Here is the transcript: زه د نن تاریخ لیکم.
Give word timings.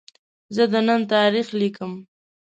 زه 0.55 0.63
د 0.71 0.73
نن 0.87 1.01
تاریخ 1.13 1.47
لیکم. 1.59 1.91